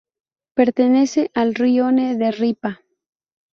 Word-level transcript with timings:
Pertenece 0.55 1.29
al 1.35 1.53
rione 1.53 2.17
de 2.17 2.31
Ripa. 2.31 2.81